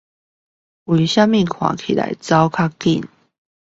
[0.85, 2.69] 為什麼看起來跑比較快